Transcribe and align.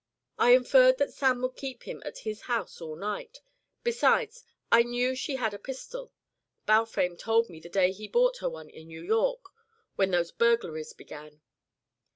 "I 0.39 0.55
inferred 0.55 0.97
that 0.97 1.13
Sam 1.13 1.43
would 1.43 1.55
keep 1.55 1.83
him 1.83 2.01
at 2.03 2.17
his 2.25 2.41
house 2.41 2.81
all 2.81 2.95
night. 2.95 3.39
Besides, 3.83 4.43
I 4.71 4.81
knew 4.81 5.13
she 5.13 5.35
had 5.35 5.53
a 5.53 5.59
pistol. 5.59 6.11
Balfame 6.65 7.17
told 7.17 7.51
me 7.51 7.59
the 7.59 7.69
day 7.69 7.91
he 7.91 8.07
bought 8.07 8.37
her 8.37 8.49
one 8.49 8.71
in 8.71 8.87
New 8.87 9.03
York; 9.03 9.45
when 9.97 10.09
those 10.09 10.31
burglaries 10.31 10.93
began." 10.93 11.41